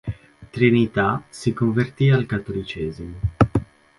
[0.49, 3.19] Trinità si convertì al Cattolicesimo.